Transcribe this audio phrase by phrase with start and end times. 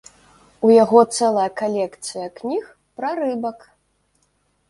[0.67, 2.65] У яго цэлая калекцыя кніг
[3.01, 3.59] пра рыбак.